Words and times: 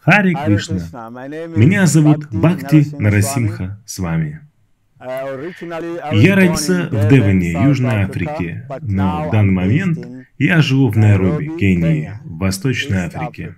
Хари 0.00 0.34
Кришна. 0.34 1.10
Меня 1.56 1.86
зовут 1.86 2.28
Бхакти 2.30 2.86
Нарасимха 2.98 3.80
с 3.84 3.98
вами. 3.98 4.40
Я 5.00 6.34
родился 6.34 6.88
в 6.90 7.08
Девоне, 7.08 7.52
Южной 7.52 8.02
Африке, 8.02 8.66
но 8.82 9.28
в 9.28 9.32
данный 9.32 9.52
момент 9.52 9.98
я 10.38 10.60
живу 10.60 10.90
в 10.90 10.96
Найроби, 10.96 11.50
Кении, 11.58 12.12
в 12.24 12.38
Восточной 12.38 13.06
Африке. 13.06 13.54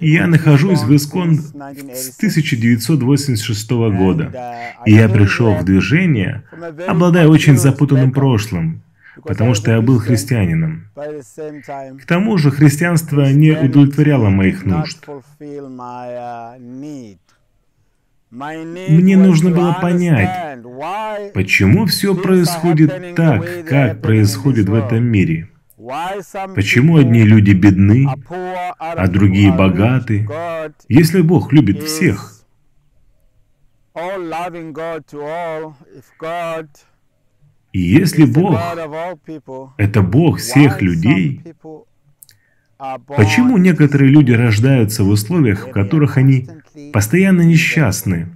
Я 0.00 0.26
нахожусь 0.26 0.82
в 0.82 0.94
Искон 0.94 1.38
с 1.38 2.16
1986 2.16 3.70
года, 3.70 4.54
и 4.84 4.92
я 4.92 5.08
пришел 5.08 5.54
в 5.54 5.64
движение, 5.64 6.44
обладая 6.86 7.28
очень 7.28 7.56
запутанным 7.56 8.12
прошлым, 8.12 8.82
потому 9.28 9.54
что 9.54 9.70
я 9.70 9.80
был 9.82 9.98
христианином. 9.98 10.88
К 10.94 12.06
тому 12.06 12.38
же 12.38 12.50
христианство 12.50 13.30
не 13.30 13.52
удовлетворяло 13.52 14.30
моих 14.30 14.64
нужд. 14.64 15.06
Мне 18.30 19.16
нужно 19.16 19.50
было 19.50 19.72
понять, 19.80 20.62
почему 21.34 21.86
все 21.86 22.14
происходит 22.14 23.14
так, 23.14 23.66
как 23.66 24.00
происходит 24.02 24.68
в 24.68 24.74
этом 24.74 25.04
мире. 25.04 25.48
Почему 26.54 26.96
одни 26.96 27.22
люди 27.22 27.52
бедны, 27.52 28.06
а 28.78 29.06
другие 29.08 29.52
богаты, 29.52 30.28
если 30.88 31.20
Бог 31.22 31.52
любит 31.52 31.82
всех? 31.82 32.34
И 37.72 37.80
если 37.80 38.24
Бог— 38.24 38.58
это 39.76 40.02
Бог 40.02 40.38
всех 40.38 40.80
людей, 40.80 41.42
почему 42.78 43.58
некоторые 43.58 44.10
люди 44.10 44.32
рождаются 44.32 45.04
в 45.04 45.08
условиях, 45.08 45.68
в 45.68 45.70
которых 45.70 46.16
они 46.16 46.48
постоянно 46.92 47.42
несчастны? 47.42 48.28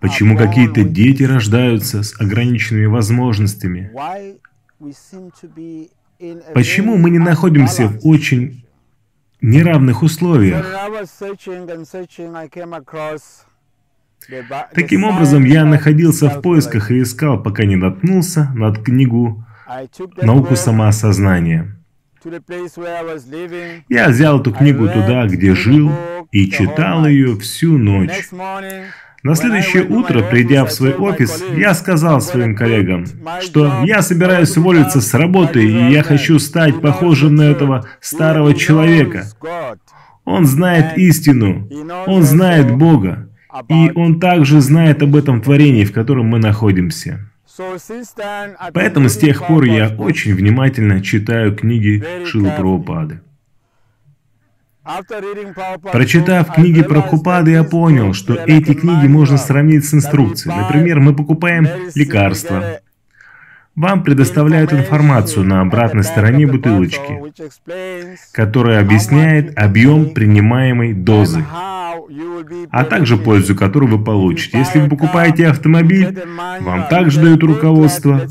Почему 0.00 0.36
какие-то 0.36 0.84
дети 0.84 1.22
рождаются 1.22 2.02
с 2.02 2.20
ограниченными 2.20 2.86
возможностями? 2.86 3.90
Почему 6.54 6.96
мы 6.96 7.10
не 7.10 7.18
находимся 7.18 7.88
в 7.88 8.06
очень 8.06 8.66
неравных 9.40 10.02
условиях? 10.02 10.66
Таким 14.74 15.04
образом, 15.04 15.44
я 15.44 15.64
находился 15.64 16.28
в 16.28 16.42
поисках 16.42 16.90
и 16.90 17.02
искал, 17.02 17.42
пока 17.42 17.64
не 17.64 17.76
наткнулся 17.76 18.50
над 18.54 18.82
книгу 18.82 19.44
«Науку 20.20 20.56
самоосознания». 20.56 21.74
Я 23.88 24.08
взял 24.08 24.40
эту 24.40 24.52
книгу 24.52 24.88
туда, 24.88 25.26
где 25.26 25.54
жил, 25.54 25.92
и 26.32 26.50
читал 26.50 27.06
ее 27.06 27.38
всю 27.38 27.78
ночь. 27.78 28.28
На 29.22 29.34
следующее 29.34 29.84
утро, 29.84 30.22
придя 30.22 30.64
в 30.64 30.72
свой 30.72 30.94
офис, 30.94 31.42
я 31.56 31.74
сказал 31.74 32.20
своим 32.20 32.54
коллегам, 32.54 33.04
что 33.40 33.82
я 33.84 34.00
собираюсь 34.02 34.56
уволиться 34.56 35.00
с 35.00 35.12
работы, 35.14 35.62
и 35.64 35.90
я 35.90 36.02
хочу 36.02 36.38
стать 36.38 36.80
похожим 36.80 37.34
на 37.34 37.42
этого 37.42 37.86
старого 38.00 38.54
человека. 38.54 39.26
Он 40.24 40.44
знает 40.44 40.96
истину, 40.98 41.68
он 42.06 42.22
знает 42.22 42.76
Бога. 42.76 43.27
И 43.68 43.90
он 43.94 44.20
также 44.20 44.60
знает 44.60 45.02
об 45.02 45.16
этом 45.16 45.40
творении, 45.40 45.84
в 45.84 45.92
котором 45.92 46.26
мы 46.26 46.38
находимся. 46.38 47.30
Поэтому 48.72 49.08
с 49.08 49.16
тех 49.16 49.46
пор 49.46 49.64
я 49.64 49.88
очень 49.98 50.34
внимательно 50.34 51.00
читаю 51.00 51.56
книги 51.56 52.04
Шилы 52.24 52.50
Прабхупады. 52.50 53.20
Прочитав 55.92 56.54
книги 56.54 56.82
Прабхупады, 56.82 57.50
я 57.50 57.64
понял, 57.64 58.14
что 58.14 58.34
эти 58.34 58.74
книги 58.74 59.06
можно 59.06 59.36
сравнить 59.36 59.84
с 59.84 59.92
инструкцией. 59.92 60.56
Например, 60.56 61.00
мы 61.00 61.14
покупаем 61.14 61.68
лекарства, 61.94 62.80
вам 63.78 64.02
предоставляют 64.02 64.72
информацию 64.72 65.44
на 65.44 65.60
обратной 65.60 66.02
стороне 66.02 66.48
бутылочки, 66.48 67.22
которая 68.32 68.80
объясняет 68.80 69.56
объем 69.56 70.10
принимаемой 70.10 70.94
дозы, 70.94 71.44
а 72.72 72.84
также 72.84 73.16
пользу, 73.16 73.54
которую 73.54 73.96
вы 73.96 74.04
получите. 74.04 74.58
Если 74.58 74.80
вы 74.80 74.88
покупаете 74.88 75.46
автомобиль, 75.46 76.18
вам 76.60 76.88
также 76.88 77.20
дают 77.20 77.44
руководство. 77.44 78.26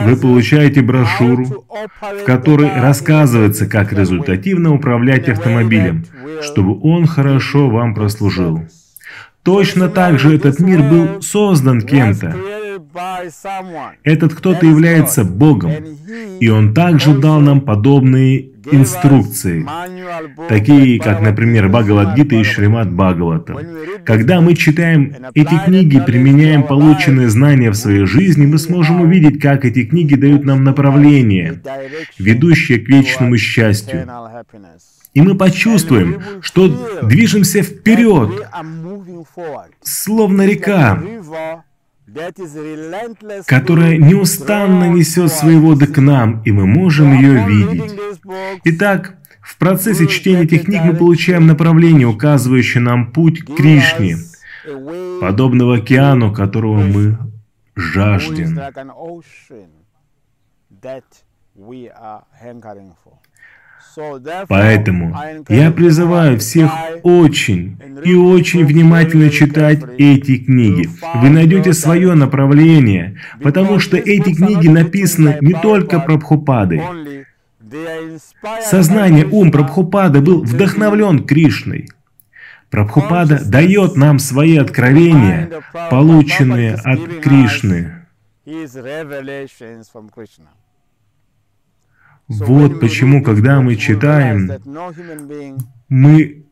Вы 0.00 0.16
получаете 0.16 0.80
брошюру, 0.80 1.66
в 2.00 2.24
которой 2.24 2.70
рассказывается, 2.80 3.66
как 3.66 3.92
результативно 3.92 4.72
управлять 4.72 5.28
автомобилем, 5.28 6.04
чтобы 6.40 6.78
он 6.82 7.06
хорошо 7.06 7.68
вам 7.68 7.96
прослужил. 7.96 8.60
Точно 9.42 9.88
так 9.88 10.20
же 10.20 10.36
этот 10.36 10.60
мир 10.60 10.82
был 10.82 11.20
создан 11.20 11.80
кем-то. 11.80 12.36
Этот 14.02 14.34
кто-то 14.34 14.66
является 14.66 15.24
Богом, 15.24 15.72
и 16.40 16.48
Он 16.48 16.74
также 16.74 17.14
дал 17.16 17.40
нам 17.40 17.60
подобные 17.60 18.52
инструкции, 18.70 19.66
такие 20.48 21.00
как, 21.00 21.20
например, 21.20 21.68
Бхагавадгита 21.68 22.36
и 22.36 22.44
Шримад 22.44 22.92
Бхагавата. 22.92 23.56
Когда 24.04 24.40
мы 24.40 24.54
читаем 24.54 25.14
эти 25.34 25.64
книги, 25.64 26.00
применяем 26.00 26.62
полученные 26.62 27.28
знания 27.28 27.70
в 27.70 27.74
своей 27.74 28.06
жизни, 28.06 28.46
мы 28.46 28.58
сможем 28.58 29.00
увидеть, 29.00 29.40
как 29.40 29.64
эти 29.64 29.84
книги 29.84 30.14
дают 30.14 30.44
нам 30.44 30.64
направление, 30.64 31.60
ведущее 32.18 32.78
к 32.78 32.88
вечному 32.88 33.36
счастью. 33.36 34.06
И 35.14 35.20
мы 35.20 35.34
почувствуем, 35.34 36.22
что 36.40 36.68
движемся 37.02 37.62
вперед, 37.62 38.46
словно 39.82 40.46
река, 40.46 41.02
которая 43.46 43.96
неустанно 43.96 44.88
несет 44.88 45.32
свои 45.32 45.56
воды 45.56 45.86
к 45.86 45.98
нам, 45.98 46.42
и 46.42 46.52
мы 46.52 46.66
можем 46.66 47.12
ее 47.12 47.46
видеть. 47.46 47.92
Итак, 48.64 49.16
в 49.40 49.58
процессе 49.58 50.06
чтения 50.06 50.42
этих 50.42 50.64
книг 50.64 50.82
мы 50.84 50.94
получаем 50.94 51.46
направление, 51.46 52.06
указывающее 52.06 52.82
нам 52.82 53.12
путь 53.12 53.40
к 53.40 53.54
Кришне, 53.56 54.16
подобного 55.20 55.76
океану, 55.76 56.32
которого 56.32 56.78
мы 56.78 57.18
жаждем. 57.74 58.58
Поэтому 64.48 65.16
я 65.48 65.70
призываю 65.70 66.38
всех 66.38 66.70
очень 67.02 67.78
и 68.04 68.14
очень 68.14 68.64
внимательно 68.64 69.30
читать 69.30 69.80
эти 69.98 70.38
книги. 70.38 70.88
Вы 71.16 71.30
найдете 71.30 71.72
свое 71.72 72.14
направление, 72.14 73.18
потому 73.42 73.78
что 73.78 73.96
эти 73.96 74.34
книги 74.34 74.68
написаны 74.68 75.38
не 75.40 75.52
только 75.52 76.00
про 76.00 76.12
Прабхупады. 76.12 76.82
Сознание, 78.62 79.26
ум 79.26 79.50
Прабхупады 79.50 80.20
был 80.20 80.42
вдохновлен 80.42 81.24
Кришной. 81.24 81.88
Прабхупада 82.70 83.40
дает 83.44 83.96
нам 83.96 84.18
свои 84.18 84.56
откровения, 84.56 85.50
полученные 85.90 86.74
от 86.74 87.20
Кришны. 87.20 88.06
Вот 92.28 92.80
почему, 92.80 93.22
когда 93.22 93.60
мы 93.60 93.76
читаем, 93.76 94.50
мы 95.92 96.44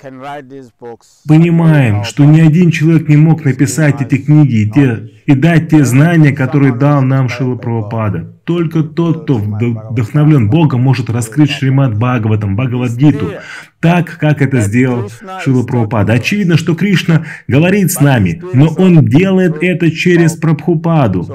понимаем, 1.27 2.05
что 2.05 2.27
ни 2.27 2.41
один 2.41 2.71
человек 2.71 3.09
не 3.09 3.17
мог 3.17 3.43
написать 3.43 4.03
эти 4.03 4.19
книги 4.19 4.57
и, 4.57 4.71
те, 4.71 5.13
и 5.25 5.35
дать 5.35 5.71
те 5.71 5.83
знания, 5.87 6.33
которые 6.33 6.75
дал 6.75 7.01
нам 7.01 7.31
Шила 7.31 7.55
Прабхупада. 7.57 8.37
Только 8.45 8.83
тот, 8.83 9.25
кто 9.25 9.37
вдохновлен 9.39 10.51
Богом, 10.51 10.83
может 10.83 11.09
раскрыть 11.09 11.53
Шримад 11.53 11.97
Бхагаватам, 11.97 12.55
Бхагавадгиту, 12.55 13.33
так, 13.81 14.19
как 14.19 14.43
это 14.43 14.61
сделал 14.61 15.11
Шила 15.43 15.65
Прабхупада. 15.65 16.13
Очевидно, 16.13 16.59
что 16.59 16.75
Кришна 16.75 17.25
говорит 17.49 17.91
с 17.91 18.01
нами, 18.01 18.43
но 18.53 18.69
Он 18.77 19.07
делает 19.07 19.63
это 19.63 19.91
через 19.91 20.35
Прабхупаду. 20.35 21.35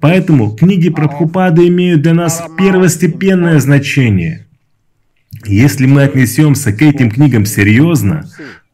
Поэтому 0.00 0.50
книги 0.50 0.90
Прабхупады 0.90 1.66
имеют 1.68 2.02
для 2.02 2.12
нас 2.12 2.44
первостепенное 2.58 3.58
значение– 3.58 4.44
если 5.44 5.86
мы 5.86 6.02
отнесемся 6.02 6.72
к 6.72 6.82
этим 6.82 7.10
книгам 7.10 7.46
серьезно, 7.46 8.24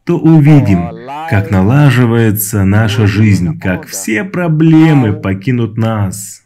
то 0.03 0.17
увидим, 0.17 0.89
как 1.29 1.51
налаживается 1.51 2.63
наша 2.63 3.07
жизнь, 3.07 3.59
как 3.59 3.87
все 3.87 4.23
проблемы 4.23 5.13
покинут 5.13 5.77
нас. 5.77 6.43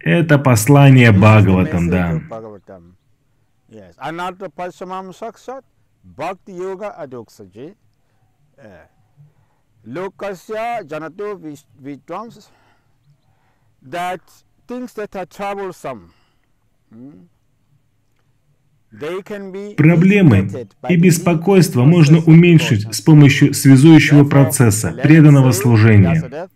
Это 0.00 0.38
послание 0.38 1.12
Бхагаватам, 1.12 1.90
да. 1.90 2.20
Things 12.92 13.30
that 13.42 13.42
are 13.66 13.88
troublesome 13.88 14.49
Проблемы 19.76 20.48
и 20.88 20.96
беспокойство 20.96 21.84
можно 21.84 22.18
уменьшить 22.18 22.94
с 22.94 23.00
помощью 23.00 23.52
связующего 23.52 24.24
процесса 24.24 24.92
преданного 24.92 25.50
служения. 25.50 26.48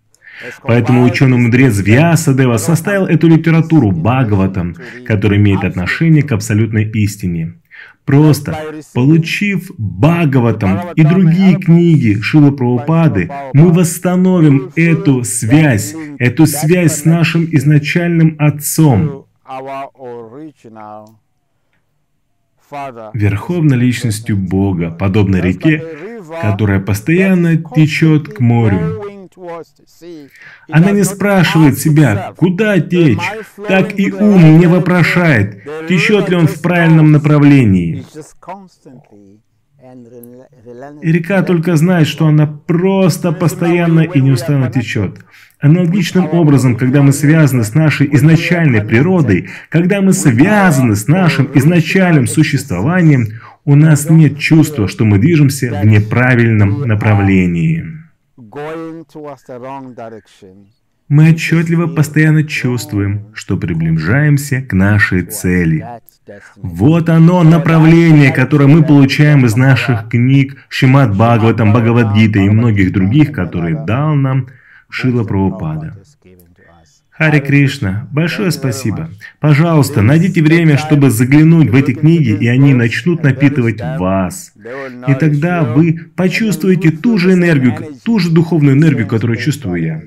Поэтому 0.62 1.04
ученый-мудрец 1.04 1.78
Вьясадева 1.78 2.56
составил 2.56 3.06
эту 3.06 3.28
литературу 3.28 3.90
Бхагаватам, 3.90 4.76
которая 5.06 5.40
имеет 5.40 5.64
отношение 5.64 6.22
к 6.22 6.30
абсолютной 6.30 6.88
истине. 6.90 7.54
Просто 8.04 8.54
получив 8.92 9.70
Бхагаватам 9.78 10.90
и 10.94 11.02
другие 11.02 11.56
книги 11.56 12.20
Шила 12.20 12.50
Прабхупады, 12.50 13.30
мы 13.54 13.72
восстановим 13.72 14.70
эту 14.76 15.24
связь, 15.24 15.94
эту 16.18 16.46
связь 16.46 17.00
с 17.00 17.04
нашим 17.06 17.48
изначальным 17.50 18.36
Отцом, 18.38 19.24
верховной 23.14 23.76
личностью 23.76 24.36
Бога, 24.36 24.90
подобно 24.90 25.36
реке, 25.36 25.82
которая 26.42 26.80
постоянно 26.80 27.56
течет 27.56 28.28
к 28.28 28.40
морю. 28.40 29.13
Она 30.70 30.90
не 30.90 31.04
спрашивает 31.04 31.78
себя, 31.78 32.32
куда 32.36 32.80
течь, 32.80 33.18
так 33.68 33.98
и 33.98 34.12
ум 34.12 34.58
не 34.58 34.66
вопрошает, 34.66 35.64
течет 35.88 36.28
ли 36.28 36.36
он 36.36 36.46
в 36.46 36.60
правильном 36.60 37.12
направлении. 37.12 38.04
И 41.02 41.12
река 41.12 41.42
только 41.42 41.76
знает, 41.76 42.06
что 42.06 42.26
она 42.26 42.46
просто 42.46 43.32
постоянно 43.32 44.00
и 44.00 44.20
неустанно 44.20 44.70
течет. 44.70 45.24
Аналогичным 45.60 46.28
образом, 46.32 46.76
когда 46.76 47.02
мы 47.02 47.12
связаны 47.12 47.64
с 47.64 47.74
нашей 47.74 48.14
изначальной 48.14 48.82
природой, 48.82 49.48
когда 49.70 50.00
мы 50.00 50.12
связаны 50.12 50.96
с 50.96 51.06
нашим 51.06 51.50
изначальным 51.54 52.26
существованием, 52.26 53.40
у 53.64 53.74
нас 53.74 54.10
нет 54.10 54.38
чувства, 54.38 54.88
что 54.88 55.04
мы 55.04 55.18
движемся 55.18 55.80
в 55.82 55.86
неправильном 55.86 56.82
направлении. 56.82 57.84
Мы 61.08 61.30
отчетливо 61.30 61.86
постоянно 61.86 62.44
чувствуем, 62.44 63.26
что 63.34 63.56
приближаемся 63.56 64.62
к 64.62 64.72
нашей 64.72 65.22
цели. 65.22 65.86
Вот 66.56 67.08
оно 67.10 67.42
направление, 67.42 68.32
которое 68.32 68.66
мы 68.66 68.82
получаем 68.82 69.44
из 69.44 69.54
наших 69.54 70.08
книг 70.08 70.56
Шимат 70.68 71.14
Бхагаватам, 71.14 71.72
Бхагавадгита 71.72 72.38
и 72.38 72.48
многих 72.48 72.92
других, 72.92 73.32
которые 73.32 73.84
дал 73.84 74.14
нам 74.14 74.48
Шила 74.88 75.24
Прабхупада. 75.24 75.94
Хари 77.16 77.38
Кришна, 77.38 78.08
большое 78.10 78.50
спасибо. 78.50 79.08
Пожалуйста, 79.38 80.02
найдите 80.02 80.42
время, 80.42 80.76
чтобы 80.76 81.10
заглянуть 81.10 81.70
в 81.70 81.74
эти 81.76 81.94
книги, 81.94 82.30
и 82.30 82.48
они 82.48 82.74
начнут 82.74 83.22
напитывать 83.22 83.80
вас. 83.80 84.52
И 85.06 85.14
тогда 85.14 85.62
вы 85.62 86.10
почувствуете 86.16 86.90
ту 86.90 87.16
же 87.18 87.34
энергию, 87.34 87.94
ту 88.04 88.18
же 88.18 88.32
духовную 88.32 88.76
энергию, 88.76 89.06
которую 89.06 89.38
чувствую 89.38 89.80
я. 89.80 90.02